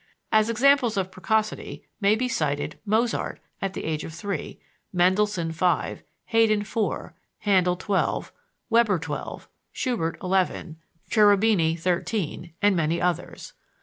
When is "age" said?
3.83-4.03